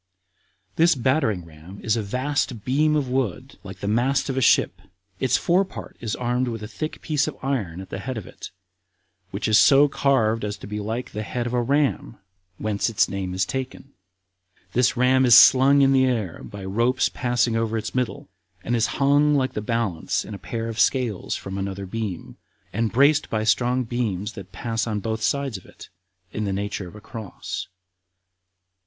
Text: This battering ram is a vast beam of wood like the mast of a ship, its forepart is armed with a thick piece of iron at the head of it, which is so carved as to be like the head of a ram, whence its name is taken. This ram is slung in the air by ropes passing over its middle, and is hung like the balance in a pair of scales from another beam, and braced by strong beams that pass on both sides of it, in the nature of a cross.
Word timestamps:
This 0.77 0.95
battering 0.95 1.45
ram 1.45 1.79
is 1.83 1.95
a 1.95 2.01
vast 2.01 2.65
beam 2.65 2.95
of 2.95 3.07
wood 3.07 3.59
like 3.63 3.81
the 3.81 3.87
mast 3.87 4.29
of 4.31 4.35
a 4.35 4.41
ship, 4.41 4.81
its 5.19 5.37
forepart 5.37 5.95
is 5.99 6.15
armed 6.15 6.47
with 6.47 6.63
a 6.63 6.67
thick 6.67 7.03
piece 7.03 7.27
of 7.27 7.37
iron 7.43 7.79
at 7.79 7.91
the 7.91 7.99
head 7.99 8.17
of 8.17 8.25
it, 8.25 8.49
which 9.29 9.47
is 9.47 9.59
so 9.59 9.87
carved 9.87 10.43
as 10.43 10.57
to 10.57 10.65
be 10.65 10.79
like 10.79 11.11
the 11.11 11.21
head 11.21 11.45
of 11.45 11.53
a 11.53 11.61
ram, 11.61 12.17
whence 12.57 12.89
its 12.89 13.07
name 13.09 13.35
is 13.35 13.45
taken. 13.45 13.93
This 14.73 14.97
ram 14.97 15.23
is 15.23 15.37
slung 15.37 15.83
in 15.83 15.93
the 15.93 16.05
air 16.07 16.41
by 16.43 16.65
ropes 16.65 17.07
passing 17.07 17.55
over 17.55 17.77
its 17.77 17.93
middle, 17.93 18.27
and 18.63 18.75
is 18.75 18.87
hung 18.97 19.35
like 19.35 19.53
the 19.53 19.61
balance 19.61 20.25
in 20.25 20.33
a 20.33 20.39
pair 20.39 20.67
of 20.67 20.79
scales 20.79 21.35
from 21.35 21.59
another 21.59 21.85
beam, 21.85 22.37
and 22.73 22.91
braced 22.91 23.29
by 23.29 23.43
strong 23.43 23.83
beams 23.83 24.33
that 24.33 24.51
pass 24.51 24.87
on 24.87 24.99
both 24.99 25.21
sides 25.21 25.57
of 25.57 25.65
it, 25.67 25.89
in 26.33 26.45
the 26.45 26.53
nature 26.53 26.87
of 26.87 26.95
a 26.95 27.01
cross. 27.01 27.67